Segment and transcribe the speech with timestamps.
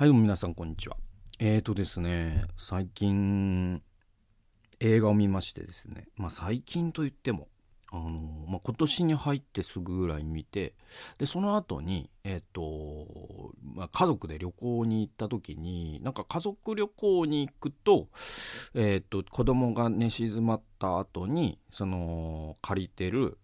[0.00, 0.96] はい、どうも皆さん、こんにちは。
[1.38, 3.82] えーとですね、最近、
[4.80, 7.48] 映画を見ましてですね、まあ最近といっても、
[7.92, 8.08] あの
[8.48, 10.72] まあ、今年に入ってすぐぐらい見て、
[11.18, 18.08] で、その後に、えっ、と、まあ、家族で旅行に行った時に、なんか家族旅行に行くと、
[18.72, 23.36] えっ、と、子供が寝静まった後に、その、借りてる、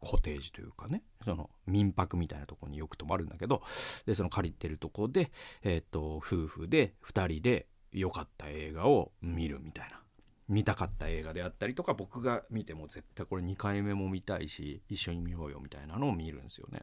[0.00, 3.62] コテージというかねその民泊みたいなとこによく泊まるんだけど
[4.06, 5.30] でその借りてるとこで、
[5.62, 10.00] えーと、夫婦で2人で良かった映画を見るみたいな
[10.48, 16.82] 見たかった映画であったりとか僕が見ても絶対これ2回目も見たいし一緒に見ようよみたいなのを見るんですよね。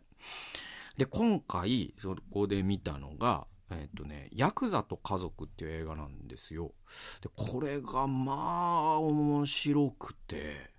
[0.97, 6.73] で今回そこで見たのがえっ、とね「ヤクザと家族」っていう映画なんですよ。
[7.21, 10.71] でこれがまあ面白くて。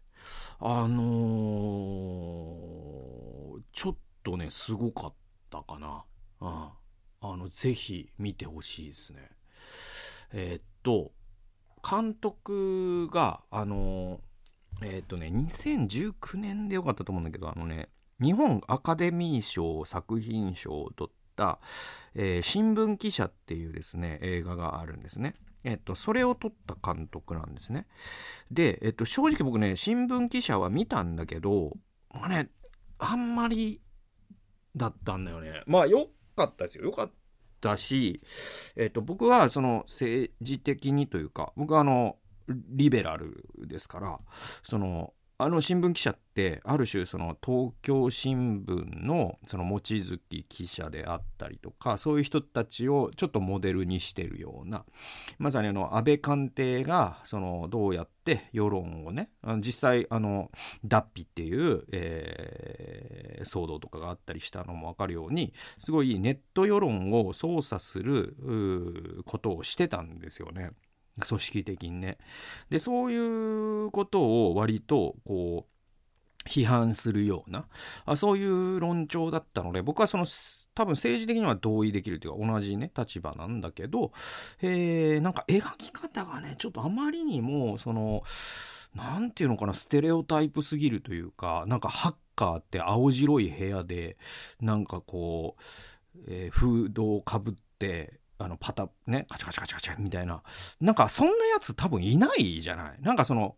[0.65, 5.15] あのー、ちょっとね、すごかっ
[5.51, 6.05] たかな。
[6.41, 6.69] うん。
[7.21, 9.29] あの、ぜひ見てほしいですね。
[10.33, 11.11] えー、っと、
[11.83, 17.89] 監督が、あのー、え、っとね、2019年でよかったと思うんだけど、あのね、
[18.21, 21.59] 日本アカデミー賞作品賞を取った、
[22.15, 25.35] えー、新聞記者っていうですね、映画があるんですね。
[25.65, 27.87] えっと、それを撮った監督なんですね。
[28.51, 31.77] で、えっと、正直僕ね、新聞記者は見たんだけど、
[32.13, 32.51] まあね、
[32.99, 33.81] あんまり
[34.77, 35.63] だったんだよね。
[35.67, 36.85] まあ、良かったですよ。
[36.85, 37.11] 良かっ
[37.61, 38.21] たし、
[38.77, 42.17] えっと、僕はその政治的にというか、僕はあの、
[42.49, 44.21] リベラルですから、
[44.63, 54.85] その、あの新聞記者ってある種その東京新聞のその望月記者であったりとかそういう人たちをちょっとモデルにしてるような
[55.39, 60.53] まさにあの安倍官邸がそのどうやって世論をね実際あの
[60.85, 70.71] 脱皮っていう、えー、騒動とかがあったりしたのも分かるようにすごいネット世論を操作することをしてたんですよね。
[71.21, 72.19] 組織的にね。
[72.71, 75.73] で、そういうことを割と、こう、
[76.47, 77.67] 批判するような
[78.05, 80.27] あそういう論調だったので僕はその
[80.75, 84.13] 多分政治的には同意できるというか同じね立場なんだけど、
[84.61, 88.23] えー、なんか描き方がねちょっとあまりにもその
[88.95, 94.17] 何て言うのかなステレオタイプすぎるというかなんかハッカーって青白い部屋で
[94.61, 100.43] なんかこう、えー、フードをかぶってあのパタねカチャカチャカチャカチャみたいな。
[100.81, 103.01] なんかそんなやつ多分いないじゃない？
[103.01, 103.57] なんかその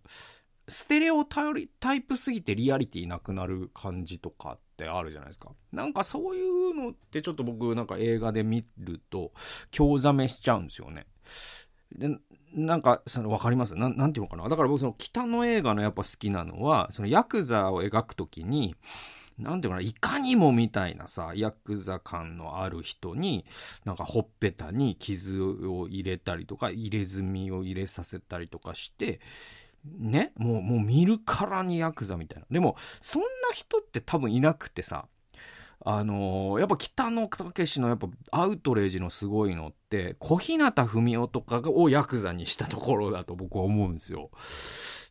[0.67, 1.51] ステレオタ
[1.95, 5.51] イプすぎてリアリティなくなる感じとかってあるじゃないですか。
[5.73, 9.33] なんかそういうのってちょっと僕なんか映画で見ると
[9.71, 11.07] 興ざめしちゃうんですよね。
[11.93, 12.09] で
[12.55, 13.75] なんかその分かります？
[13.75, 14.49] ななんていうのかな？
[14.49, 18.75] だから僕その北の映画のやっぱ好きなのはそのヤクザを描く時に
[19.39, 23.45] なんていうかな、いかにもみたいなさ、ヤクザ感のある人に、
[23.85, 29.21] なんかほっぺたに傷を入れたりとか、入れ墨を入れさせたりとかして、
[29.85, 32.47] ね、もう、もう見るからにヤクザみたいな。
[32.51, 35.07] でも、そんな人って多分いなくてさ、
[35.87, 44.31] あのー、やっぱ北野武のやっぱアウトレージのすごいのって小日向文雄とかをヤクザにしたところだと僕は思うんですよ。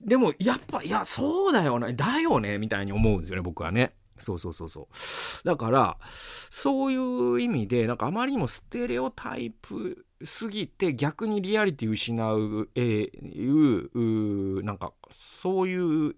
[0.02, 3.94] でもやっぱいやそうだよねだよねみたいに思うんですよね僕はね。
[4.18, 5.48] そうそうそうそう。
[5.48, 16.16] だから、そういう意味で、なんかあまりにもステレオタイプすぎて逆にリアリティ失う、えー、うなんかそういう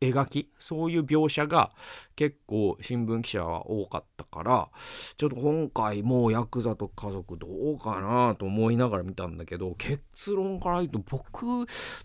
[0.00, 1.70] 描きそういう描写が
[2.16, 4.68] 結構新聞記者は多かったから
[5.16, 11.44] ちょっと今回もうヤクザと家族どうかなと思いながら見たんだけど結論から言うと僕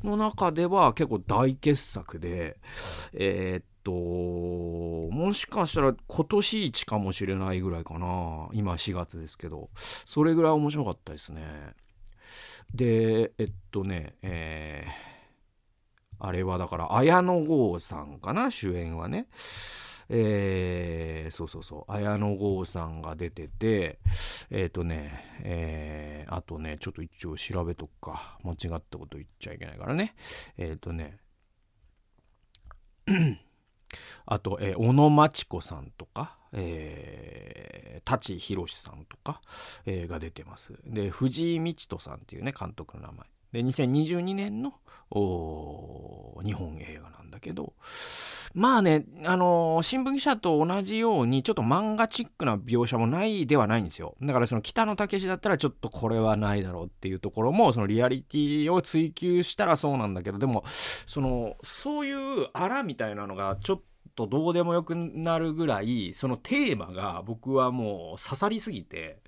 [0.04, 2.58] の中では結構大傑作で
[3.14, 8.50] えー、っともしかしたら今年一かもしれないぐらいかな。
[8.54, 9.70] 今4月ですけど。
[9.76, 11.42] それぐらい面白かったですね。
[12.74, 15.12] でえっとねえー
[16.24, 18.52] あれはだから綾野剛さんかな？
[18.52, 19.26] 主演はね。
[20.08, 21.92] えー、そうそうそう。
[21.92, 23.98] 綾野剛さんが出てて
[24.52, 28.38] えっ、ー、とねえー、あとねちょっと一応調べとくか。
[28.44, 30.14] 間違ったこと言っちゃいけないからね。
[30.58, 31.18] えっ、ー、とね。
[34.26, 39.42] あと、えー、小野真知子さんとか、えー、舘ひろしさんとか、
[39.86, 40.74] えー、が出てます。
[40.86, 43.28] で、藤井道人さんっていうね、監督の名前。
[43.52, 44.74] で、2022年の
[46.44, 47.74] 日本映画なんだけど、
[48.54, 54.16] まあね、あのー、新聞記者と同じように、ちょっと漫画チックな描写もないではないんですよ。
[54.22, 63.82] だからその北野武だったらちょっとこれはないだろうっていうところも、そのリアリティを追求したらそうなんだけど、でも、その、そういうあらみたいなのがちょっ
[64.16, 69.20] とどうでもよくなるぐらい、そのテーマが僕はもう刺さりすぎて、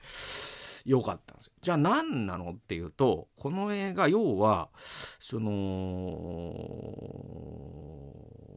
[0.85, 1.53] 良かったんですよ。
[1.62, 6.53] じゃあ何なのっていうと、この映画、要は、その、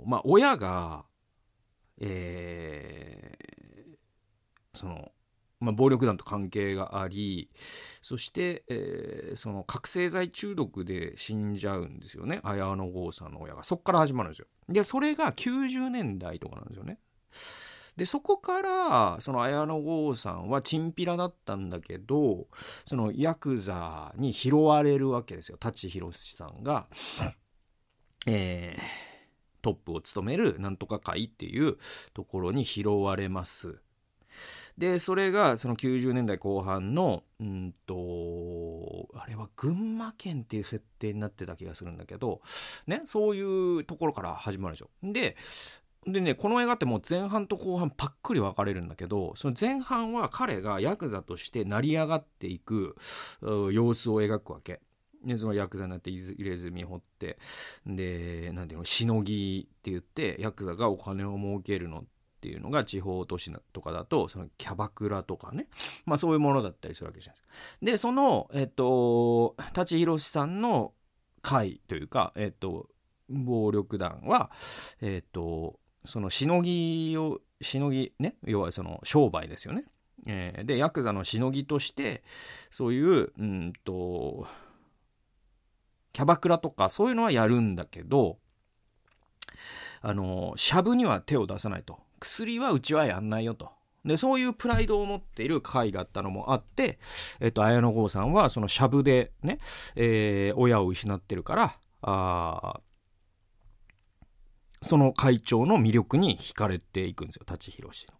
[0.06, 1.04] まあ、親が、
[2.00, 5.12] えー、その、
[5.60, 7.50] まあ、暴力団と関係があり
[8.02, 12.40] そして、えー、その覚醒剤中毒で死んじゃうんですよね。
[12.42, 13.62] 綾野剛さんの親が。
[13.62, 14.46] そっから始まるんですよ。
[14.68, 16.98] でそれが90年代とかなんですよね。
[17.96, 22.46] でそこからその綾野剛さんはチンピラだったんだけど
[22.86, 25.58] そのヤクザに拾われるわけですよ。
[25.58, 26.86] 舘ひろしさんが、
[28.26, 28.82] えー、
[29.62, 31.76] トップを務めるなんとか会っていう
[32.12, 33.80] ところに拾われます。
[34.76, 42.42] で、それがその90年代後半の、うんと、あれは群馬県っていう設定になってた気がするんだけど、
[42.86, 44.90] ね、そういうところから始まるでしょ。
[45.02, 45.36] で、
[46.06, 52.96] でね、この映画ってもう前半と後半パックリ分かれるんだけど、その前半は彼がヤクザとして成り上がっていく
[53.72, 54.80] 様子を描くわけ。
[55.24, 57.38] ね、そのヤクザになって入れ墨掘って、
[57.84, 62.04] で、なんていうの、しのぎって言って、ヤクザがお金を儲けるのっ
[62.36, 65.66] っていうのが地方都市とかだとそのキャバクラとかね、
[66.04, 67.86] まあ、そういうものだったりするわけじゃないですか。
[67.86, 70.92] でその、えっと、舘ひろしさんの
[71.42, 72.88] 会というか、えっと、
[73.28, 74.52] 暴力団は、
[75.00, 79.84] えっと、そのしのぎをしのぎね要はその商売ですよね。
[80.26, 82.24] えー、でヤクザのしのぎとして
[82.70, 84.46] そういううんと
[86.12, 88.38] キャバクラとかそういうのはやるんだけど
[90.00, 93.70] あのしゃぶには手を出さないと薬はうちはやんないよと。
[94.06, 96.98] で、そういうプライドを持っている会だったのもあって、
[97.40, 99.58] えっと、綾野剛さんは、そのしゃぶでね、
[99.96, 102.80] えー、親を失ってるから、あ
[104.86, 108.14] その会長の魅力に惹かれていくんですよ、舘ひろしの。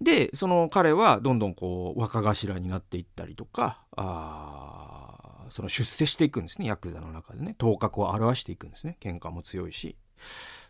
[0.00, 7.54] で、その彼はどんどんこう、若頭になっていったりとか、あその出世していくんですね、ヤクザの中でね。
[7.58, 8.96] 頭角を表していくんですね。
[9.00, 9.96] 喧嘩も強いし。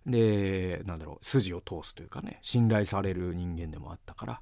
[0.07, 4.41] で、なんだろう、筋を通すというかね、信頼される人間でもあったから。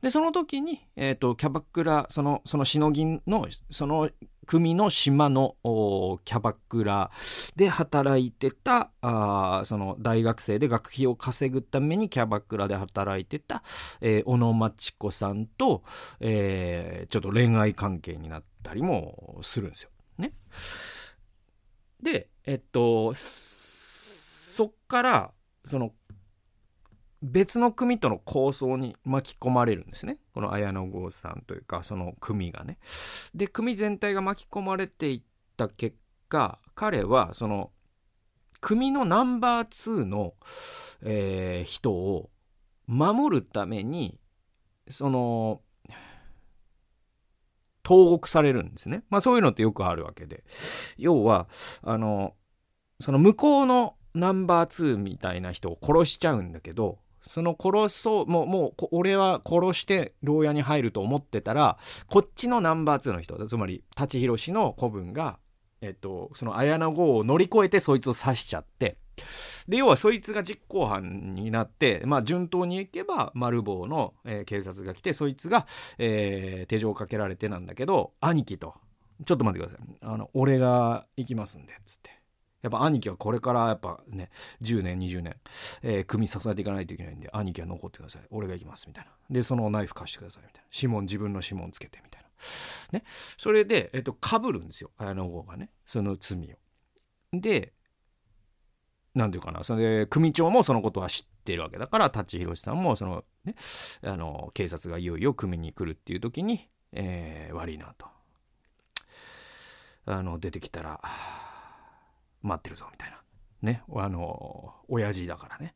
[0.00, 4.08] で、その時に、えっ、ー、と、キャバクラ、その、そのしのぎの、その
[4.46, 5.56] 組の島の
[6.24, 7.10] キャバクラ
[7.56, 13.62] で働いてた、あその大学生で学費を稼ぐためにキャバクラで働いてた、
[14.00, 15.82] えー、小野町子さんと、
[16.20, 19.90] えー、ちょっと恋愛関係になったりもするんですよ。
[20.18, 20.32] ね。
[22.02, 25.30] で、えっと、そっから
[25.64, 25.92] その
[27.24, 32.78] 別の組との構想に巻き込まれるんですねこの綾野剛さんというかその組がね。
[33.34, 35.22] で組全体が巻き込まれていっ
[35.56, 35.96] た結
[36.28, 37.70] 果彼はその
[38.60, 40.34] 組のナンバー2の、
[41.02, 42.30] えー、人を
[42.86, 44.18] 守るために
[44.88, 45.62] その
[47.82, 49.04] 投獄されるんですね。
[49.10, 50.42] まあそういうのってよくあるわけで。
[50.96, 51.48] 要は、
[51.82, 52.34] あの、
[52.98, 61.78] その向こうのナンバー2みたいな人を殺しちゃうんだけど、その殺そうもうもう俺は殺して牢屋に入ると思ってたら
[62.08, 65.38] こっちのナンバー2の人つまり舘ひろしの子分が、
[65.80, 68.98] えっと、その綾野剛を乗り越えてそいつを刺しちゃって
[69.68, 75.66] で要はそいつが実行犯になってまあ順当にいけば丸棒の、えー、警察が来てそいつが、
[75.98, 78.74] えー、手錠をかけられてなんだけど兄貴と
[79.24, 82.23] ちょっと待ってくださいあの俺が行きますんでっつって。
[82.64, 84.30] やっぱ兄貴はこれからやっぱね、
[84.62, 85.36] 10年、20年、
[85.82, 88.22] えー、組支えていかないといけないんで、兄貴は残ってください。
[88.30, 89.10] 俺が行きます、みたいな。
[89.28, 90.68] で、そのナイフ貸してください、みたいな。
[90.74, 92.28] 指紋、自分の指紋つけて、みたいな。
[92.98, 93.04] ね。
[93.36, 94.92] それで、えっ、と、被るんですよ。
[94.96, 95.68] 綾野剛がね。
[95.84, 97.38] その罪を。
[97.38, 97.74] で、
[99.14, 103.56] なんていうかな、それで、組長もそのことは知ってるわけだから、舘ひろしさんも、その、ね、
[104.02, 108.06] あの、警察がいよいよ組に来るっていう時に、えー、悪いなと。
[110.06, 111.00] あの、出てきたら、
[112.44, 113.20] 待ってるぞみたいな。
[113.62, 113.82] ね。
[113.96, 115.74] あの親父だからね。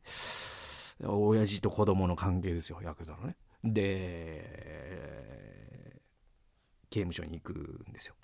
[1.03, 3.35] 親父と子供の関係ですよヤクザのね。
[3.63, 4.79] で
[6.89, 8.15] 刑務所に行くんですよ、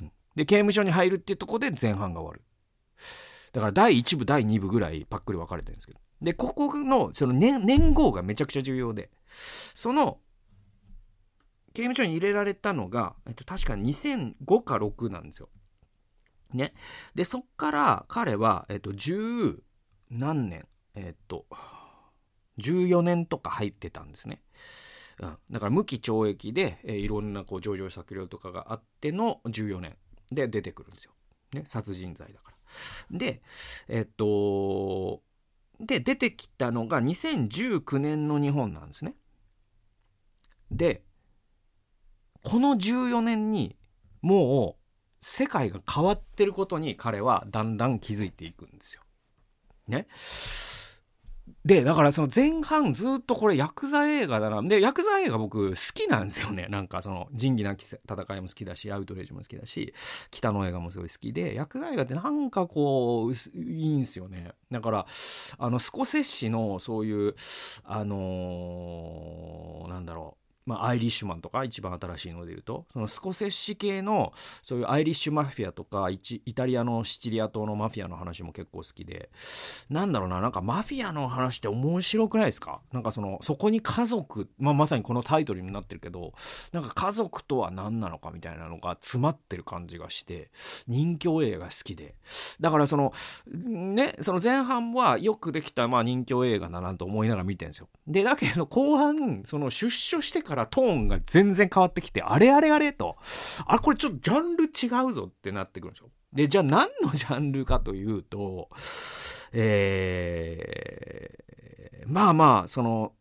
[0.00, 2.42] うん、で刑務所に入るっていうとこで前半が終わる。
[3.52, 6.00] だから第1部第2部ぐらいパックリ分かれてるんですけど。
[6.20, 9.10] でここのその年年号がめちゃくちゃ重要で。
[9.74, 10.20] その
[11.74, 15.48] 刑務所に入れられたのが、えっと、確か2005か6なんですよ。
[16.56, 16.74] ね。
[17.14, 19.62] で、そっから彼は、えっと、十
[20.10, 21.46] 何年、えっと、
[22.58, 24.42] 14年とか入ってたんですね。
[25.20, 29.96] うん、だから無期懲役で、えー、いろんなこう上場酌量とかがあっての14年
[30.30, 31.12] で出てくるんですよ。
[31.52, 33.18] ね、殺人罪だから。
[33.18, 33.42] で、
[33.88, 35.22] えっと、
[35.80, 39.14] で、出てきたのが2019年の日本なんですね。
[40.70, 41.02] で、
[42.42, 43.76] この14年に
[44.22, 44.81] もう
[45.22, 49.02] 世界が変わってることに彼はだんだん気づいていくんですよ。
[49.88, 50.06] ね？
[51.64, 54.62] で、だからその前半ずっとこれヤクザ映画だな。
[54.62, 56.66] で、ヤクザ映画僕好きなんですよね。
[56.68, 58.00] なんかその仁義なき戦
[58.36, 59.94] いも好きだし、アウトレイジも好きだし、
[60.30, 63.36] 北の映画もすごい好きで、ヤクザ映画ってなんかこう、い
[63.84, 64.52] いんですよね。
[64.72, 65.06] だから、
[65.58, 67.34] あの、スコセッシのそういう、
[67.84, 70.41] あのー、なんだろう。
[70.66, 76.18] まあ、アイリッシュマンとか一番新しいので言うとそのスコセッシ系のそういうアイリッシュマフィアとかイ
[76.54, 79.30] タリアのシチリア島のマフィアの話も結構好きで。
[79.90, 82.80] なんだろうななんかマフィアの話って面白くないですか？
[82.92, 86.32] なんかそのそこに家族、まあ、まさにこのタイトルになってるけど
[86.72, 90.50] なんか家族とは何なのかみたいなのが詰まってる感じがして
[90.86, 92.14] 人形映画好きで。
[92.60, 93.12] だからその
[93.52, 97.88] ねその前半はよくできたまあ人形映画だなと思いながら見てるんですよ。
[98.06, 103.16] でだけど後半その出所してからトーンが全然変わってきて、あれあれあれと、
[103.64, 104.68] あれこれちょっとジャンル違
[105.10, 106.10] うぞってなってくるんですよ。
[106.34, 108.68] で、じゃあ何のジャンルかというと、
[109.54, 113.14] えー、まあまあ、その、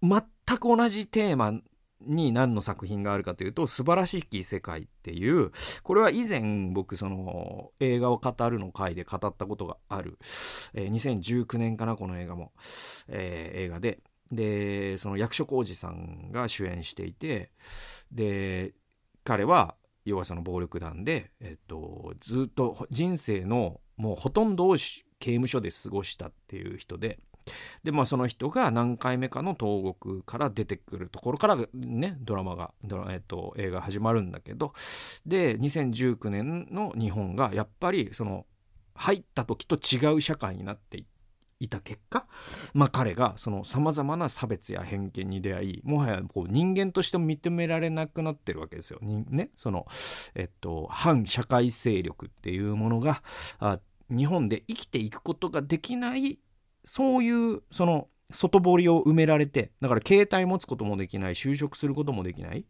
[0.00, 0.22] 全
[0.58, 1.52] く同じテーマ
[2.00, 5.52] に何の作品があるかというと、素晴らしき世界っていう、
[5.82, 10.18] これは以前僕その映画を語るの回で語ったことがある、
[10.72, 12.52] え、2019年かな、この映画も、
[13.08, 14.00] え、映画で、
[14.30, 17.50] でその役所広司さんが主演していて
[18.12, 18.74] で
[19.24, 27.18] 彼は要はその暴力団で、えっと、ずっと人生のもうほとんどを刑務所で過ごしたっていう人で
[27.82, 32.72] でまあその人が何回目かの東国から出てくるところからねドラマが
[33.10, 34.72] えっと、映画始まるんだけど
[35.26, 38.46] で2019年の日本がやっぱりその
[38.94, 41.17] 入った時と違う社会になっていって
[41.60, 42.26] いた結果、
[42.74, 49.00] まあ、彼がその様々な差別や偏見に出会いもはやこう人間としても認められなくなってるわけですよ。
[49.00, 49.86] ね、その
[50.34, 53.22] えっと反社会勢力っていうものが
[53.58, 56.38] あ日本で生きていくことができない
[56.84, 62.66] そういうその外堀を埋められてだから携帯持つこともできない就職することもできない、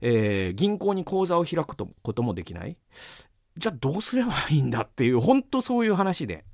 [0.00, 2.76] えー、銀行に口座を開くこともできない
[3.56, 6.44] じゃあどうすればいいんだっていう本当そういう話で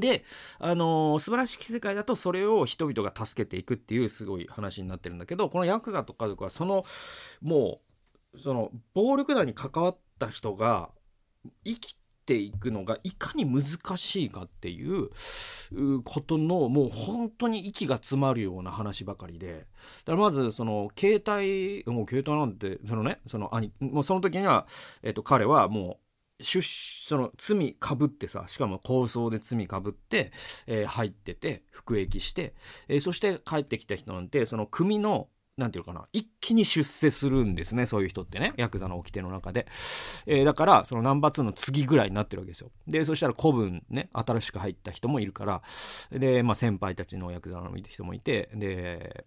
[0.00, 0.24] で、
[0.58, 6.84] あのー、素晴らしき世界だとそれを人々が助けていくっていうすごい話になってるんだけど、このヤクザとかはその、
[7.42, 7.80] も
[8.34, 10.90] う、その、暴力団に関わった人が
[11.64, 13.62] 生きていくのがいかに難
[13.96, 15.10] しいかっていう
[16.02, 19.66] ことのもう本当に息が詰まるような話ばかりで
[20.04, 24.66] だからまずその携帯もう携帯なんてそのねその兄もうその時には、
[25.02, 26.03] えっと、彼はもう
[26.44, 30.32] 出その罪かぶってさしかも抗争で罪かぶって、
[30.66, 32.54] えー、入ってて服役して、
[32.88, 39.66] えー、そして帰ってきた人なんてその組のなんていうかな一気に出世するんですねそういう人ってねヤクザの掟の中で、
[40.26, 42.70] えー、だからそのナンバー2の次ぐらいになってるわけですよ。
[42.88, 45.62] でそしたら古文ね新しく入った人もいるから
[46.10, 49.26] で、まあ、先輩たちのヤクザの人もいてで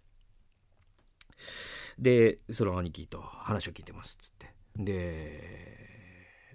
[1.98, 4.48] でその兄貴と話を聞いてますっつって。
[4.76, 5.87] で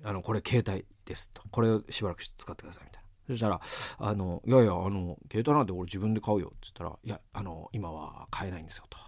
[0.05, 1.43] あの、これ携帯ですと。
[1.51, 3.09] これをしばらく使ってくださいみたいな。
[3.29, 3.61] そしたら、
[3.99, 8.99] あの、いやいや、あの、携帯なんて俺自分で買うよって言ったら、いや、あの、今は買えないんですよと。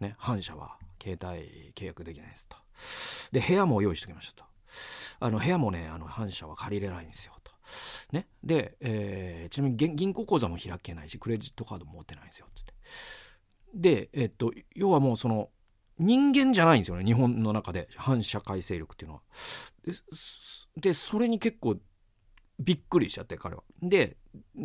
[0.00, 2.56] ね、反社は携帯契約できないですと。
[3.32, 4.44] で、部屋も用意しておきましたと。
[5.20, 7.52] あの、部屋もね、あの、反社は借りれないんですよと。
[8.12, 8.28] ね。
[8.42, 12.74] で、えー、ちなみに銀行口座も開けないし、クレジットカードも持ってないんですよ、つって。
[13.74, 15.50] で、えっと、要はもうその、
[15.98, 19.22] 人間じゃないんですよね日本の中で反社会勢力っていうのは。
[20.76, 21.76] でそれに結構
[22.58, 23.64] びっくりしちゃって彼は。
[23.82, 24.16] で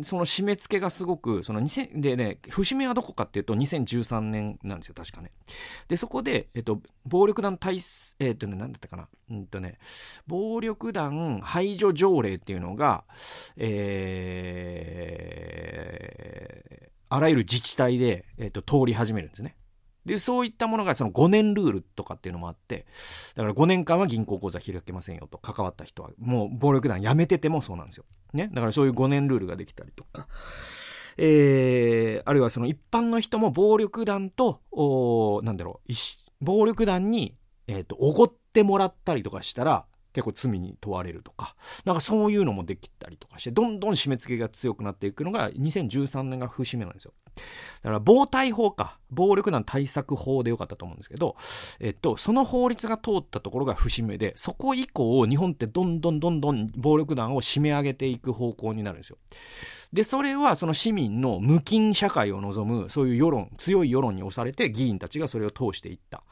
[0.02, 5.32] その締め付けがすごくその2000でね節目はどこかっていうと2013年なんですよ確かね。
[5.88, 7.78] でそこで、えっと、暴力団対
[8.20, 9.78] えっとね何だったかなうんとね
[10.26, 13.04] 暴力団排除条例っていうのが
[13.56, 19.56] えー、あらゆる自治体で、えっと、通り始めるんですね。
[20.04, 22.86] で、そういったものがその5年ルールとかっていうのもあって、
[23.34, 26.10] だから5年間は銀行口座開けませんよと、関わった人は。
[26.18, 28.04] もう暴力団やめててもそうなんですよ。
[28.32, 28.48] ね？
[28.52, 30.28] だからそういう5年ルールができたりとか。
[31.16, 35.92] えー、あるいはその一般の人も暴力団と、おなんだろう、
[36.44, 41.54] 暴力団に、え、ー、と、おごってもらったりとかしたら、結構罪に問われるとか、
[41.84, 47.12] なんかそういうのもできたりとかして、どんどん締め付けが強くなっていくのが2013年が節目なんですよ。
[47.34, 48.98] だから、暴対法か。
[49.10, 51.36] 暴力団対策法でよかったと思うんですけど、
[51.80, 59.18] えっと、その法律が通ったところが節目で、そこ以降、日本ってどんどんどんどん暴力団を締め上げていく方向になるんですよ。
[59.92, 66.22] で、それはその市民の無菌社会を望む、そういう世論、強い世論に押されて議員たちがそれを通していった。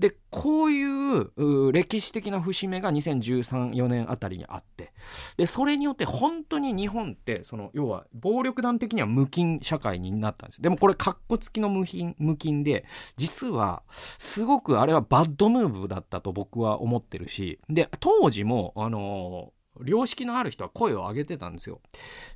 [0.00, 4.92] で、こういう歴史的な節目が2013、4年あたりにあって、
[5.36, 10.62] で、それによって本当に日本って、その、要は暴力団的には無菌社会になったんです。
[10.62, 12.84] でもこれ、カッコ付きの無菌、無菌で、
[13.16, 21.80] 実は、すごくあれはバッドムーブだったと僕は思ってるし、で、当時も、あのー良識のある人は声を上げてたんですよ。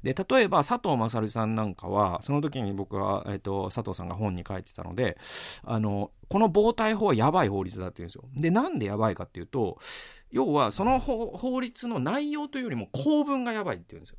[0.02, 5.18] で、例えば佐藤勝さんなんかは、その時に僕は、えっ、ー、と、佐藤さんが本に書いてたので、
[5.62, 8.24] あの、この防体法はやばい法律だって言うんですよ。
[8.34, 9.78] で、なんでやばいかっていうと、
[10.30, 14.18] 要はその法律の内容というよりも構文がやばいって言うんですよ。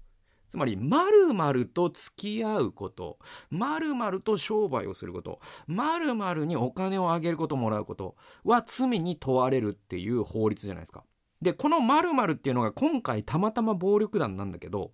[0.49, 3.19] つまり、〇〇と付き合うこと、
[3.51, 11.03] 〇〇と商売をすること、〇〇にお金をあげることもらうことは罪に問われるっていう法律じゃないですか。
[11.39, 14.91] で、この〇〇っていうのが今回たまたま暴力団なんだけど、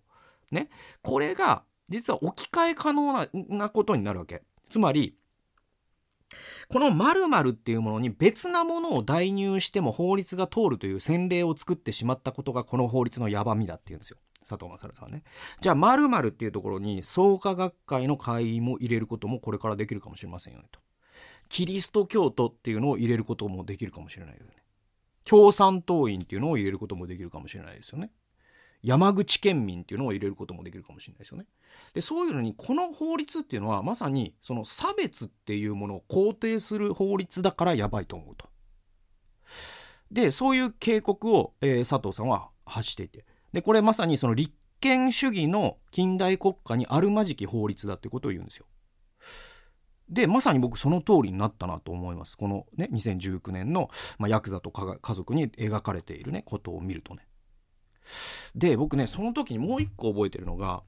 [0.51, 0.69] ね、
[1.01, 4.43] これが実は置き換え可能ななことになるわけ。
[4.69, 5.15] つまり、
[6.67, 14.17] この〇〇っていうものに別なものを代入しても法律が通るという先例を作ってしまったことがこの法律のやばみだっていうんですよ。
[14.47, 15.23] 佐藤正さんね。
[15.59, 20.79] じゃあ〇〇っていうところに創価学会の会員も入れることもこれからできるかもしれませんよねと。
[21.49, 24.53] キリスト教徒っていうのを入れることもできるかもしれないよね。
[25.25, 28.11] 共産党員っていうのを入れることもできるかもしれないですよね。
[28.83, 31.47] 山口県民っていうのを入れることもできるかもしれないですよね。
[31.93, 38.47] で、そういうのに、この法律っていうのはまさにその差別っていうものを肯定する法律だからやばいと思うと。
[40.11, 43.25] で、そういう警告を、えー、佐藤さんは発していて。
[43.55, 48.65] で、これまさにその立憲主義の近代国家にあるまじき法律だっていうことを言うんですよ。
[50.09, 52.35] で、まさに僕その通りになったなと思います。
[52.35, 57.29] このね、2019年の、まあ、ヤクザと家族に描かれているね、ことを見るとね。
[58.55, 60.83] で、僕ね、その時にもう一個覚えてるのが、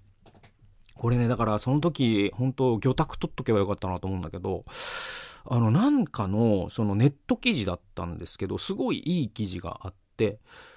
[0.95, 4.65] これね、だからその時、本当魚拓取っとけばよかったなと思うんだけど、
[5.45, 10.06] あの、なんかの、そのネット記事だったんですけど、すごいいい記事があって、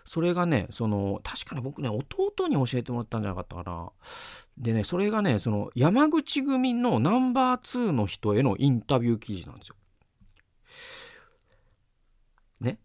[0.05, 3.92] それがね、その、確かに僕ね、弟に教えてもらったんじゃなかったかな。
[4.59, 9.76] でね、それがね、その、山口組のナンバー2の人へのインタビュー記事なんですよ。
[12.61, 12.79] ね。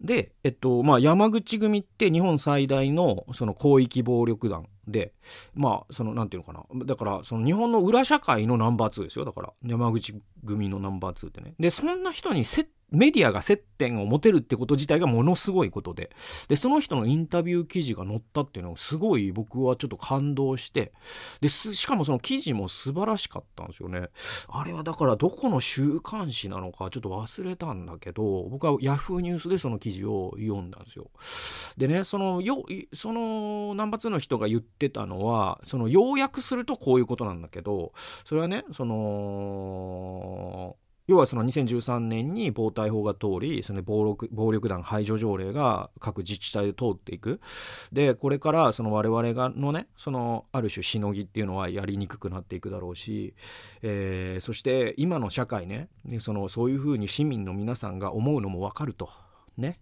[0.00, 5.14] で、えっと、まあ、山口組って日本最大の、その、広域暴力団で、
[5.54, 6.84] まあ、その、なんていうのかな。
[6.84, 9.24] だから、その、日本の裏社会のナンバー2ですよ。
[9.24, 11.54] だから、山口組のナンバー2ってね。
[11.58, 16.10] で、そんな人に接メディアが接点を持てるってこと自体がものすごいことで、
[16.48, 20.92] で、その人のインタビュー記事が載ったっていうのがすごい僕はちょっと感動して、
[21.40, 24.08] で、しかもその記事も素晴らしかったんですよね。
[24.48, 31.10] あれはだからどこの週刊誌なのかちょっと忘れたんだけど、僕はヤフーニュースでその記事を読んだんですよ。
[31.76, 37.92] でね、その、よ、その、ナンバー2の人が言ってたのは、その、要約するとこういうことなんだけど、
[38.24, 47.40] それはね、その、要はその2013年に暴対法が通り、その暴力暴力団排除条例が各自治体で通っていく。
[47.92, 53.34] で、これからその我々がのね、そのある種しのぎっていうのはやりにくくなっていくだろうし、
[53.82, 55.88] えー、そして今の社会ね、
[56.18, 59.10] そのそういうふうに市民の皆さんが思うのもわかると。
[59.56, 59.78] ね。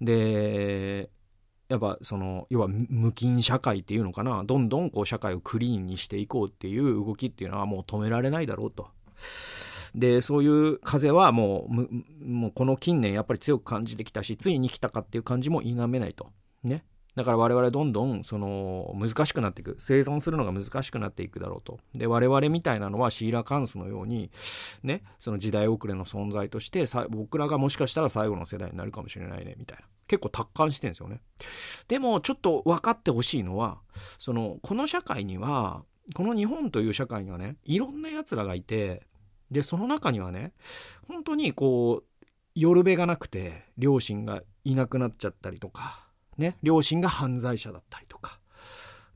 [0.00, 1.10] で、
[1.68, 8.88] やっぱその要は無菌社会っていうのかなどんどんこう社会をクリーンにしていこうっていう動きっていうのはもう止められないだろうと。
[9.94, 16.30] で、そういう風はもう、もうこの近年やっぱり強く感じてきたし、ついに来たかっていう感じも否めないと。
[16.62, 16.84] ね。
[17.16, 19.76] だから我々どんどんその難しくなっていく。
[19.78, 21.80] 生存するのが難しくなっていくだろうと。
[21.92, 24.30] で我々みたいなのはシーラカンスのように
[24.82, 25.02] ね。
[25.18, 29.84] その時代遅れの存在として僕らがもしかしたら最後の世代になるかもしれないねみたいな。
[30.06, 31.20] 結構達観してるんですよね。
[31.88, 33.80] でもちょっと分かってほしいのは
[34.18, 39.02] そのこの社会にはこの日本という社会にはねいろんな奴らがいて
[39.50, 40.52] で、その中にはね、
[41.08, 48.40] 本当にこう、夜べがなくて、両親がいなくなっちゃったりとか、ね、両親が犯罪者だったりとか、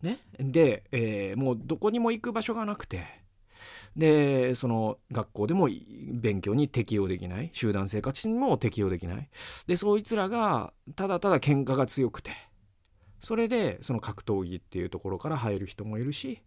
[0.02, 3.02] ね、で、えー、もうどこにも行く場所がなくて、
[3.96, 5.68] で、その学校でも
[6.12, 9.28] 勉強に適用できない、集団生活にも適用できない。
[9.66, 12.32] で、そいつらがただただ喧嘩が強くて、
[13.24, 16.42] それでその格闘技っていうところから入る人もいるし、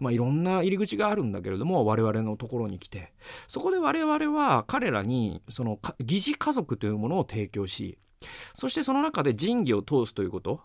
[0.00, 3.12] まあ、いろんな入り口があるんだけれども我々のところに来て
[3.48, 7.98] そこで我々は彼らにその疑似家族というものを提供し
[8.54, 10.60] そしてその中で仁義を通すということ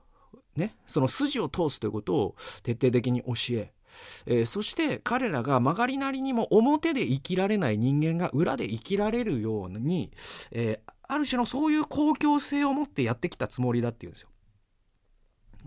[0.56, 3.74] ねその筋を通すということを徹底的に教え
[4.26, 10.12] えー、そして彼らが曲がりなりにも表で生きられない人間が裏で生きられるように、
[10.52, 14.30] えー、ある種のそういう公共性を持ってやってきたつもりだっていうんですよ。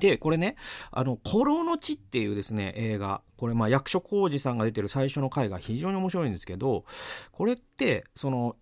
[0.01, 0.57] で、これね、
[0.91, 3.23] あの、古老の地っていうですね、映画。
[3.37, 6.85] これ、まあ、役所広司さんが出てる最初の回が非常に面白いんですけど、
[7.31, 8.57] これって、その、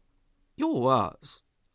[0.56, 1.16] 要は、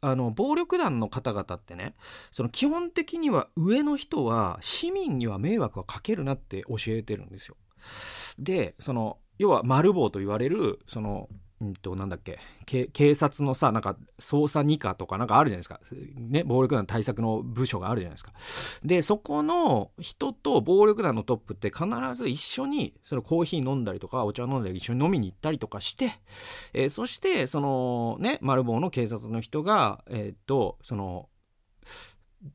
[0.02, 1.96] あの、暴力団の方々ってね、
[2.32, 7.56] その基本的には上の人は市民には迷惑はかけるなって教えてるんですよ。
[8.38, 11.30] で、その、要は丸棒と言われる、その、
[11.64, 15.80] うんと、なんだっけ、警察のさ、なんか、捜査二課とかなんかあるじゃないですか。
[16.18, 18.34] ね、暴力団対策の部署があるじゃないですか。
[18.86, 26.12] で、そこの人と暴力団のトップって必ず一緒に、そのコーヒー飲んだりとか、お茶飲んだり一緒に飲みに行ったりとかして、
[26.74, 31.30] えー、そして、その、ね、丸棒の警察の人が、えー、っと、その、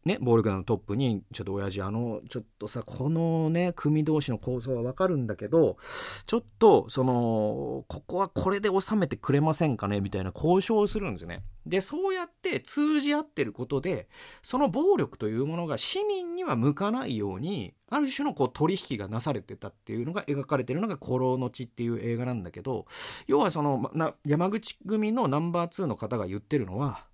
[0.04, 5.78] ね、暴力団のトップに、ちょっと親父、あの、ちょっとさ、このね、組同士の構造はわかるんだけど、
[6.26, 11.42] ちょっと、その、ここはこれで収めてくれませんかねみたいな交渉をするんですよね。
[11.64, 14.08] で、そうやって通じ合ってることで、
[14.42, 22.86] その暴力というものが市民には向かないように、ある種のこう取引がなされてたっていうのが描かれてるのが「古老の地」っていう映画なんだけど、
[23.26, 23.90] 要はその、
[24.24, 27.06] 山口組のナンバー2の方が言ってるのは、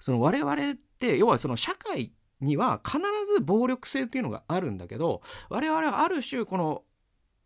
[0.00, 0.74] その我々
[1.04, 2.98] って要はその社会には必
[3.34, 6.82] ず暴力性っていうのがあるんだけど我々はある種この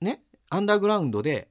[0.01, 1.49] ねアンダーグラウンドで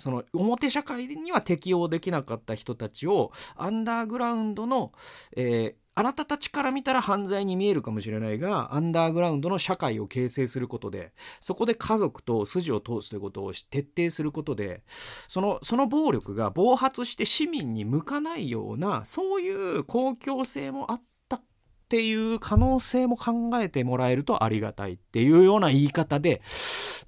[0.00, 4.92] その表社会には適応できなかった人たちをアンダーグラウンドの、
[5.36, 14.82] えー、あなたたちから見たら犯罪に見えるかもしれないが、アンダーグラウンドの社会を形成することで、そこで家族と筋を通すということを徹底することで、
[15.28, 21.42] その、その暴力が暴発して市民に向かないような、そういう公共性もあったっ
[21.90, 26.40] ていう可能性も考えてもらえるとありがたいっていうような言い方で、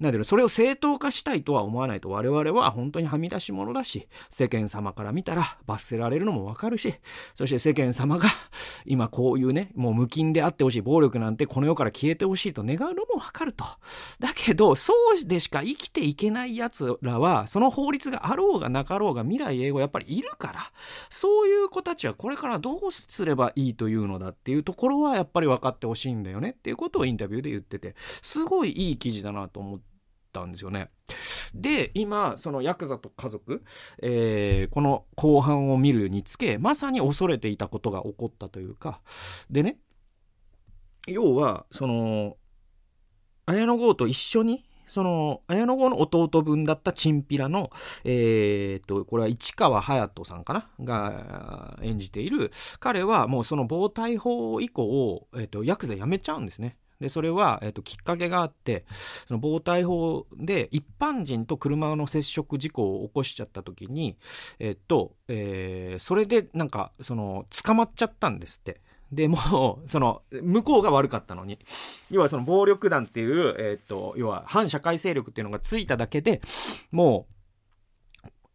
[0.03, 6.93] なんだろそれを正当化したいとは思わないと我々は本当にはみ出し者だし、世間様から見たら罰せられるのもわかるし、
[7.35, 8.27] そして世間様が
[8.85, 13.63] 今こういうね、もう無菌であってほしい暴力なんてこの世から消えてほしいと願うのもわかると。
[14.19, 20.59] だけど、そうでしか生きていけない奴らは、その法律があろうがなかろうが未来英語やっぱりいるから、
[21.09, 29.92] そういう子たちはこれからどうすればいいというのだっていうところはやっぱり分かってほしいんだよねっていうことをインタビューで言ってて、すごいいい記事だなと思って、
[30.33, 30.89] ったんですよね。
[31.53, 33.63] で、今、そのヤクザと家族、
[34.01, 39.01] えー、この後半を見るにつけ、まさに恐れていたことが起こったというか、
[39.51, 39.77] でね、
[41.07, 42.37] 要は、その、
[43.45, 47.69] 綾野剛と一緒に、その、綾野剛の弟分だったチンピラの、
[48.03, 50.69] えー、っと、これは市川隼人さんかな？
[50.79, 56.77] が演じている、彼はもうその暴対法以降、えー、っと、ヤクザ辞めちゃうんですね。
[56.99, 58.85] で、それは、えっと、きっかけがあって、
[59.27, 64.17] その防体法で一般人と車の接触事故を起こしちゃった時に、
[64.59, 68.81] えっと、えー、それでなんか、その、捕まっちゃったんですって。
[69.11, 71.59] で、もう、その、向こうが悪かったのに。
[72.09, 76.41] 要はその暴力団っていう、えっと、要は反社会勢力っていうのがついただけで、
[76.91, 77.33] もう、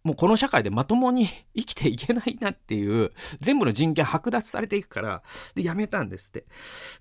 [0.05, 5.23] もうこの社会でまともに生きていけないなっていう、全部の人権剥奪されていくから、
[5.55, 6.47] で、やめたんですって。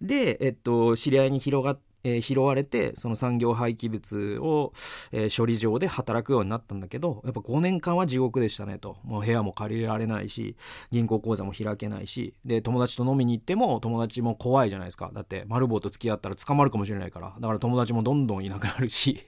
[0.02, 4.72] で、えっと、知り合いに広がって、えー、拾われて、その産業廃棄物を、
[5.12, 8.98] えー、処理場で働くようになったんだけど、やっぱ5年間は地獄でしたねと。
[9.04, 10.56] もう部屋も借りられないし、
[10.92, 15.12] 銀行口座も開けないし、で、友達と飲みに行っても友達も怖いじゃないですか。
[15.14, 17.36] だって、丸棒と付き合ったら捕まるかもしれないから。
[17.40, 19.26] だから友達もどんどんいなくなるし、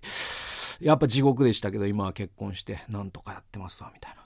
[0.79, 4.19] やっぱ地獄でしたけど、今は結婚して、なんとかやってますわ、みたいな。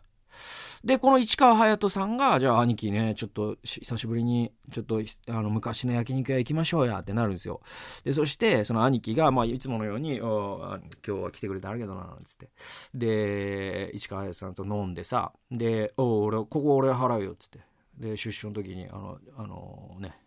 [0.84, 7.62] で、この市川隼人さんが、じゃあ兄貴ね、ちょっと久しぶりに、ちょっとあの昔の焼肉屋行きましょうやってなるんですよ。
[8.04, 12.50] で、そして、その兄貴が、まあ、いつものように、今日は来てくれてありがとうな、なんつって。
[12.94, 17.60] で、市川隼人さんと飲んでさ、で、お俺、ここ俺払うよ、つって。
[17.98, 20.20] で、出所の時に、あの、あのね、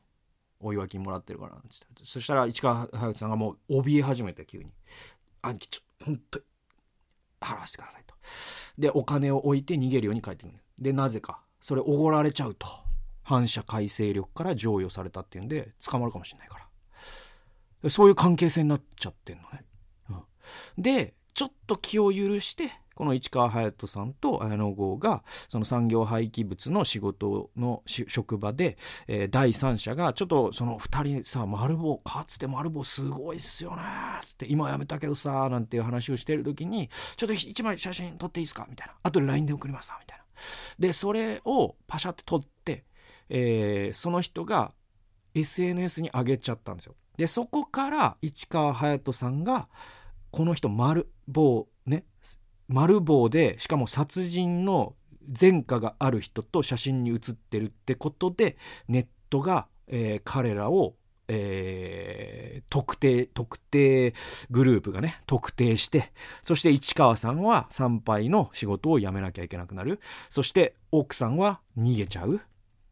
[0.59, 1.87] お祝い金もらってるから、つって。
[2.03, 4.71] そしたら市川隼人さんがもう怯え始めて、急に。
[5.49, 6.45] 兄貴、ちょ本当に
[7.41, 8.15] 払わせてくださいと。
[8.79, 10.55] で、お金を置いて逃げるように帰ってくる。
[10.79, 12.67] で、なぜか、それおごられちゃうと。
[13.23, 16.61] 反社改正力から譲与されたっていうんで、捕まるかもしれないか
[17.83, 17.91] ら。
[17.91, 19.65] そういう関係性になっちゃってんのね。
[20.11, 33.83] うん、で、ちょっと気を許して、この市川隼人さんと綾野剛が、その産業廃棄物の仕事の職場で、えー、第三者が、ちょっとその二人さ、丸棒、かつて丸棒すごいっすよね
[34.25, 38.95] つって、今やめたけどさ、なんていう話をしてる時に、ちょっと一枚写真撮っていいですかみたいな。
[39.03, 40.25] 後で LINE で送りますみたいな。
[40.79, 42.87] で、それをパシャって撮って、
[43.29, 44.73] えー、その人が
[45.35, 46.95] SNS に上げちゃったんですよ。
[47.19, 49.69] で、そこから市川隼人さんが、
[50.31, 52.05] この人丸棒ね
[52.69, 54.95] 丸棒でしかも殺人の
[55.41, 58.57] 前科がある人と写真に写ってるってことで
[58.89, 60.95] ネットが、えー、彼らを、
[61.29, 64.15] えー、特定特定
[64.51, 70.01] グループがね特定してそして市川さんは参拝の仕事を辞めなきゃいけなくなる。
[70.31, 72.41] そして奥さんは逃げちゃう。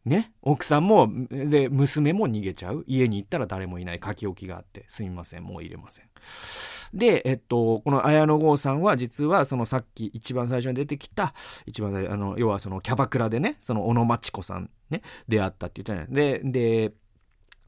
[0.04, 2.84] ね、奥さんもで娘も逃げちゃう。
[2.86, 4.00] 家に行ったら誰もいない。
[4.04, 4.84] 書き置きがあって。
[4.88, 5.44] すみません。
[5.44, 6.06] もう入れません。
[6.94, 11.34] で、えっと、この綾野剛さんは実はそのさっき一番最初に出てきた
[11.66, 16.92] 一番最初あの要はそのキャバクラでねその小野真知子さんね出会ったって言ったじゃないでで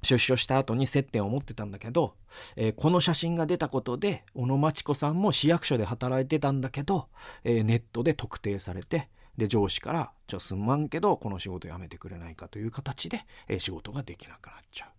[0.02, 2.14] 出所した後に接点を持ってたんだけど、
[2.54, 7.08] えー、この写真が出たことで小野真知子さんも市役所で働いてたんだけど、
[7.42, 14.90] えー、ネットで特定されてで上司から「ちょすんまんけどこの仕事辞めてくれないか」という形で、えー、仕事ができなくなっちゃう。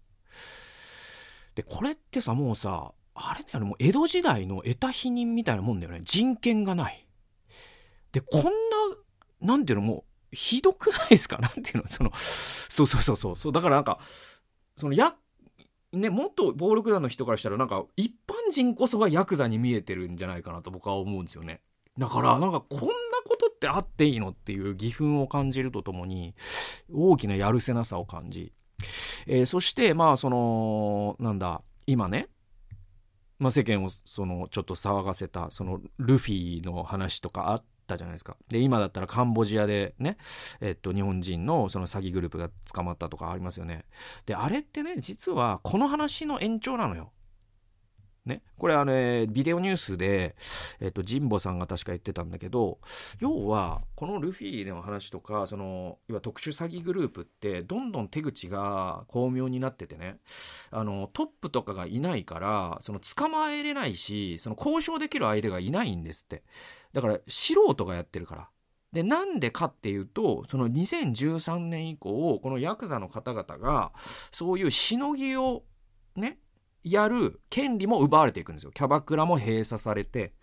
[1.55, 6.01] でこれってさもうさあれねもう江戸時代の得た否認みたいなもんだよね。
[6.03, 7.07] 人権がない。
[8.11, 8.49] でこんな
[9.41, 11.37] なんていうのもうひどくないですか？
[11.37, 11.87] なんていうの？
[11.87, 13.35] そのそうそうそうそう。
[13.35, 13.99] そうだからなんか
[14.75, 15.15] そのや
[15.93, 21.61] ねもっと暴力団の人からしたらなんか一般人こそがヤクザに見えてるんじゃないかなと僕は思うんですよね。
[21.97, 22.85] だからなんかこんな
[23.25, 26.35] ことってあっていいのっていう義憤を感じるとともに
[26.93, 28.53] 大きなやるせなさを感じ、
[29.25, 32.29] えー、そしてまあそのなんだ今ね
[33.39, 38.35] まあ、世間をそのちょっと騒がせたそのルフィの話とかあったじゃないですか。
[38.49, 40.17] で今だったらカンボジアでね、
[40.59, 43.85] えっと、日本人のその詐欺グループが捕まったとかありますよね。
[44.25, 47.11] であれってね実はこの話の延長なのよ。
[48.27, 48.41] ね。
[48.57, 50.35] これあれ、ビデオニュースで、
[50.79, 52.79] えっと、神保さんが確か言ってたんだけど、
[53.19, 60.17] 要は、このルフィの話とか、その、要は特殊詐欺グループって、どんどん手口が巧妙になっててね、
[60.71, 66.43] あの、トップとかがいないから、その、捕まえれないし、その、交渉できる相手がいないんですって。
[66.93, 68.49] だから、素人がやってるから。
[68.91, 73.91] で、なんでかっていうと、その2013年以降、このヤクザの方々が、
[74.31, 75.63] そういうしのぎを、
[76.15, 76.39] ね、
[76.91, 78.71] やる権利も奪われていくんですよ。
[78.71, 80.33] キャバクラも閉鎖されて、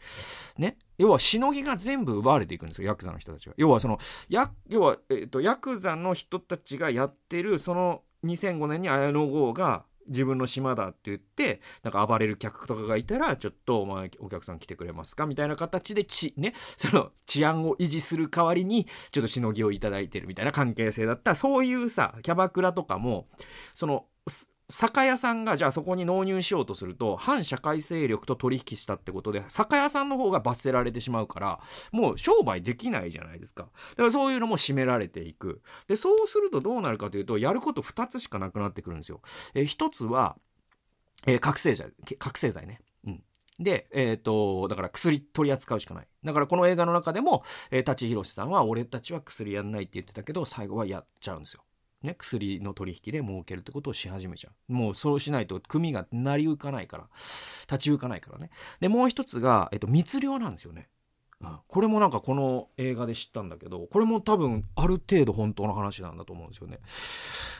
[0.59, 0.79] ね。
[0.99, 3.55] 要は、しのぎが全部奪われていくんですよ、ヤクザの人たちが。
[3.57, 15.27] 要は、その、や、要は、えっ、ー、と、ヤクザの人たちがやってる、その、2005年に綾野剛が、自分の島だって言って、なんか暴れる客とかがいたら、ちょっとお前お客さん来てくれますか？
[15.27, 23.29] みたいな形でち、ね、その治安を維持する代わりに、ちょっとしのぎをいただいてるみたいな関係性だったそういうさ、キャバクラとかも、
[23.75, 24.07] その、
[24.75, 31.61] 酒屋さんがじゃあそこに納入しようとすると反社会勢力と取引したってことで酒屋さんの方が罰せられてしまうから
[31.93, 33.69] もう商売できないじゃないですか。
[33.91, 35.63] だからそういうのも締められていく。
[35.87, 39.21] でそうするとどうなるかというとやること2つしかなくなってくるんですよ。
[39.55, 40.37] え1つは、
[41.29, 42.81] えー、覚醒剤覚醒剤ね。
[43.07, 43.23] うん。
[43.61, 46.09] で、えっ、ー、と、だから薬取り扱うしかない。
[46.25, 51.63] だからこの映画の中でも、えー、舘ひろしさんは俺たちは薬やんないって言ってたけど、最後はやっちゃうんですよ。
[52.05, 54.73] ね、薬の取引で儲けるってことをし始めちゃう。
[54.73, 57.09] もうそうしないと組が成り行かないから、
[57.71, 58.51] 立ち行かないからね。
[58.81, 60.88] で、もう一つが、えっと、密漁なんですよね。
[61.40, 66.81] うん、これもなんかこの映画で知ったんだけど、これも多分ある程度本当の話なんだと思うんですよね。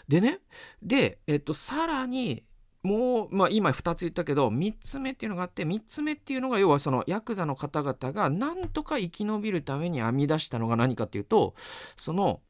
[0.09, 0.41] でね、
[0.83, 2.45] で、えっと、さらに、
[2.83, 11.55] もう、まあ今2つ言ったけど、3つ目っていうのがあって、3つ目っていうのが要はそのヤクザの方々がなんとか生き延びるために編み出したのが何かっていうと、
[11.97, 12.43] その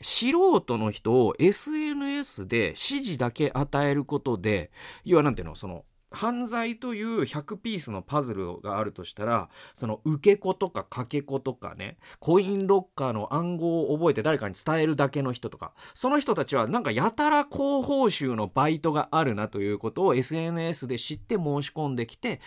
[0.00, 4.70] 素人の人を SNS で指示だけ与えることで、
[5.04, 22.40] 要はなんていうの、その、犯罪という100ピースのパズルがあるとしたら、その受け子とかかけ子とかね、コインロッカーの暗号を覚えて誰かに伝えるだけの人とか、その人たちはなんかやたら高報酬のバイトがあるなということを SNS で知って申し込んできて、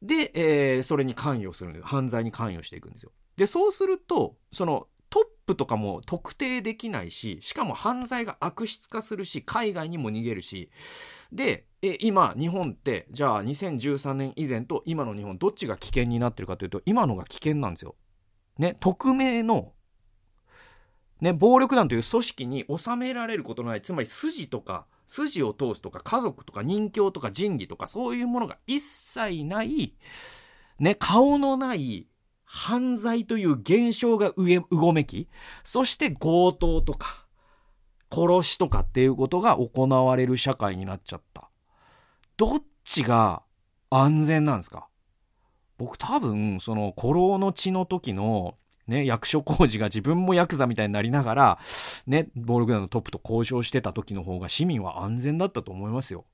[0.00, 3.12] で、えー、それに関与するんです犯罪に関与していくんですよ。
[3.36, 4.88] で、そうすると、その
[5.46, 10.70] プとかも特定できないし、しかも犯罪が悪質化するし、海外にも逃げるし、
[11.32, 17.96] で、え今、日本って、じゃあ2013年以前と今の日本、どっちが危険になってるかというと、今のが危険なんですよ。
[18.58, 19.72] ね、匿名の、
[21.20, 29.94] ね、暴力団という組織に収められることのない、つまり筋とか、筋を通すとか、家族とか人形とか仁義とか、そういうものが一切ない、
[30.78, 32.06] ね、顔のない
[32.54, 35.26] 犯罪という現象がうごめき、
[35.64, 37.26] そして強盗とか、
[38.12, 41.48] 殺しとかっていうことが行われる社会になっちゃった。
[42.36, 43.42] どっちが
[43.88, 44.86] 安全なんですか？
[45.78, 48.54] 僕多分、その、古老の血の時の、
[48.86, 51.58] ね、役所工事が自分もヤクザみたいになりながら、
[52.06, 56.24] ね、暴力団のトップと交渉してた時の方が市民は安全だったと思いますよ。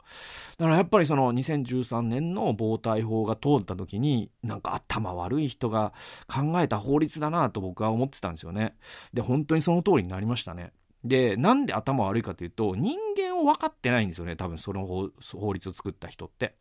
[0.56, 5.92] だからやっぱりその2013年の暴対法が通った時に、なんか頭悪い人が
[6.26, 8.76] 考えた法律だなと僕は思ってたんですよね。
[9.12, 10.72] で、本当にその通りになりましたね。
[11.04, 16.54] で、なんで頭悪いかというと、人間を分かってないんですよね、多分その法律を作った人って。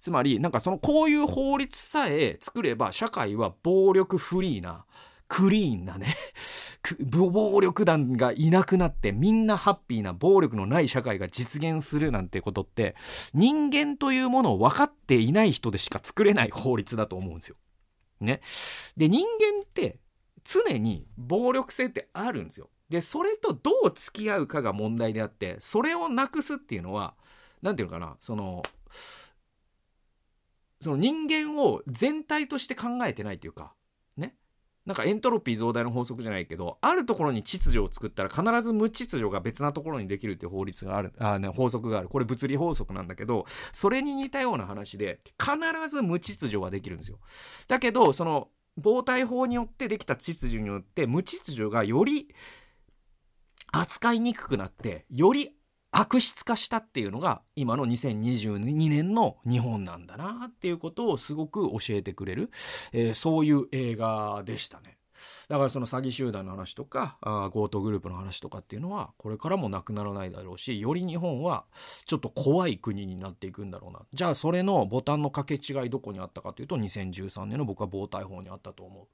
[0.00, 4.84] つまり、なんかそのこういう法律さえ作れば社会は暴力フリーな、
[5.28, 6.14] クリーンなね
[7.00, 12.94] 暴力団がいなくなってみんなハッピーな暴力のない社会が実現するなんてことって
[13.34, 17.56] 人間というものを分かっていない人でしか作れない法律だと思うんですよ。
[18.20, 18.40] ね。
[18.96, 19.98] で、人間って
[20.44, 22.70] 常に暴力性ってあるんですよ。
[22.88, 27.14] で、それとどう付き合うかが問題であって、それをなくすっていうのは、
[27.62, 28.62] 何て言うのかな、その、
[30.80, 33.74] その人間を全体として考えてないというか、
[34.16, 34.34] ね。
[34.84, 42.08] なんかエントロピー増大の法則じゃないけど、あるところに秩序を作ったら必ず無秩序が別なところにできるっていう法律がある、あね、法則がある。
[42.08, 47.18] これ物理法則なんだけど、それに似たような話で、必ず無秩序はできるんですよ。
[47.68, 52.34] だけど、その、防体法によってできた秩序によって、無秩序がより
[53.72, 55.55] 扱いにくくなって、より
[55.98, 62.50] 悪質化したっていうのが今の2022年の日本なんだなっていうことをすごく教えてくれる、
[62.92, 64.98] えー、そういう映画でしたね。
[65.48, 67.16] だからその詐欺集団の話とか
[67.54, 71.64] 強盗グループの話とかっていうのはこれからもなくならないだろうしより日本は
[72.04, 79.06] ちょっと怖い国になっていくんだろうなじゃあそれのボタンの掛け違いどこにあったかというと2013年の僕は防体法にあったと思う。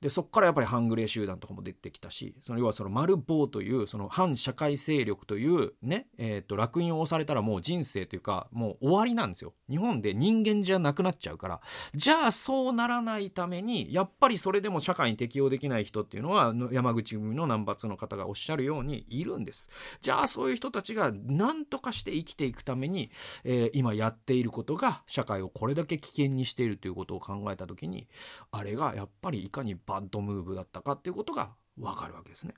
[0.00, 9.54] でそこからやっぱり半グレー集団とかも出てきたしその要はその丸棒というその反社会勢力というね、えー、と烙印を押されたらもう人生というかもう終わりなんですよ。
[9.68, 11.60] 日本で人間じゃなくなっちゃうから。
[11.94, 19.68] じゃあそうならないためにやっぱりそれでも社会に適応できない人っていうのは山口組の南伐の方がおっしゃるようにいるんです。
[20.00, 23.10] じゃあそういう人たちが何とかして生きていくために、
[23.44, 28.08] えー、今やっていることが社会をこれだけ危険にしているということを考えた時に
[28.50, 31.50] あれがやっぱりいかにバッドムーブだったかっていうことが
[31.80, 32.54] わかるわけですね。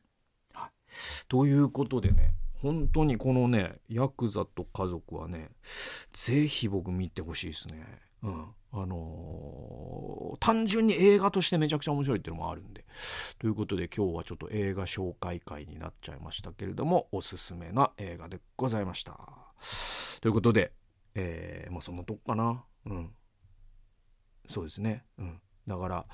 [0.52, 0.70] はい、
[1.28, 5.50] ということでね本当にこのねヤクザと家族はね
[6.12, 7.86] 是非僕見てほしいですね。
[8.22, 12.84] うん、あのー、単純に映画としてめちゃくちゃ面白いっていうのもあるんで。
[13.38, 19.18] ということで今日はちょっと映画紹介会になっちゃいましたけれどもおすすめな映画でございました。
[20.20, 20.72] ということで、
[21.14, 22.62] えー、まあそのとこかな。
[22.84, 23.14] うん。
[24.48, 25.04] そうですね。
[25.18, 25.40] うん。
[25.66, 26.06] だから、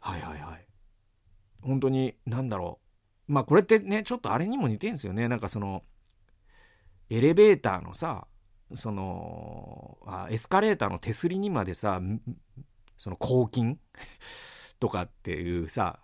[0.00, 0.66] はいはいはい。
[1.62, 2.80] 本当に、なんだろ
[3.28, 3.32] う。
[3.32, 5.28] まあこれってね、ちょっとあれにも似てんですよね。
[5.28, 5.84] なんかその、
[7.10, 8.26] エレベーターのさ、
[8.74, 12.00] その、あエスカレーターの手すりにまでさ、
[12.96, 13.78] その抗菌？
[14.80, 16.00] とかっていうさ、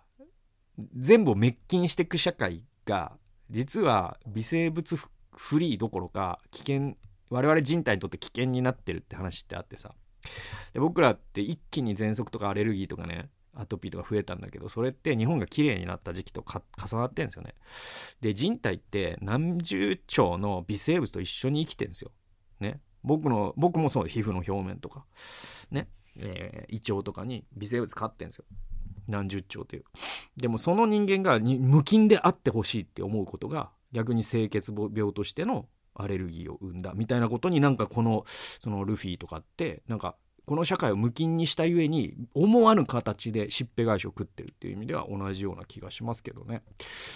[0.95, 3.17] 全部を滅菌していく社会が、
[3.49, 4.97] 実は微生物
[5.35, 6.95] フリーどころか危険
[7.29, 9.93] 我々人体にとって危険になってるって話ってあってさ
[10.73, 17.55] で僕らって一気に喘息とかアレルギーとかねアトピーとか増えたんだけどそれって日本が綺麗になった時期と重なってんですよね。
[18.21, 22.11] で人体って何十兆の微生物と一緒に生きてんですよ。
[22.59, 22.79] ね。
[23.03, 25.05] 僕の僕もそう皮膚の表面とか。
[25.71, 28.45] ね、えー、胃腸とかに微生物飼ってんですよ。
[29.07, 29.85] 何十兆という。
[30.35, 40.15] でもその人間が無菌であってほしいって思うことが逆に清潔病としてのアレルギーを生んだみたいなことになんかこのそのルフィとかってなんか
[40.47, 46.63] この社会を無菌にしたゆえに思わぬ形でしっぺ返しを食ってるっていう意味では同じような気がしますけどね。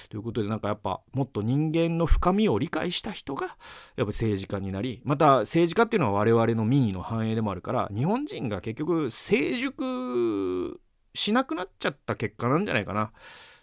[0.09, 3.55] ということでなんかやっぱもっと人間の深みを理解した人がやっ
[3.95, 10.81] ぱ政治家になりまた政治家っていうのは我々の民意の反映でもあるから日本人が結局成熟
[11.15, 13.13] しなくなっちゃった結果なんじゃないかな。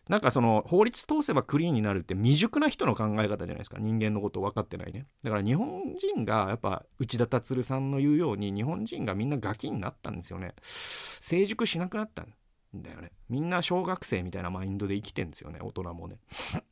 [0.08, 3.78] なんかその法律通せばクリーンになるって未熟な人の考え方じゃないですか。
[3.78, 5.06] 人間のこと分かってないね。
[5.22, 10.54] だから日本人がやっぱ内田達さんの言うように日本人がみんなガキになったんですよね。
[10.62, 12.32] 成熟しなくなったん
[12.74, 13.12] だよね。
[13.28, 16.18] みんな小学生みたいなマインドで生きてんですよね大人もね。
[16.52, 16.64] だか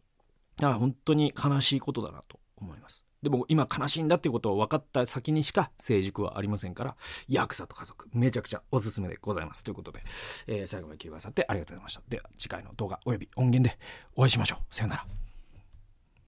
[0.70, 3.04] ら本当に悲しいことだなと思います。
[3.22, 6.96] でも今悲しいんだっていうことを分かった先にしか成熟はありませんから、
[7.28, 9.64] ヤクザと家族、めちゃくちゃおすすめでございます。
[9.64, 10.02] ということで、
[10.46, 12.02] えー、最後まで聞いてくださってありがとうございました。
[12.08, 13.78] では次回の動画及び音源で
[14.14, 14.74] お会いしましょう。
[14.74, 15.25] さよなら。